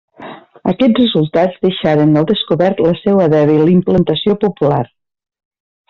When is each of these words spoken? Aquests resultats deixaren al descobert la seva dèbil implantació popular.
Aquests 0.71 1.01
resultats 1.01 1.59
deixaren 1.67 2.21
al 2.23 2.27
descobert 2.33 2.83
la 2.87 2.97
seva 3.03 3.31
dèbil 3.37 3.73
implantació 3.77 4.39
popular. 4.49 4.85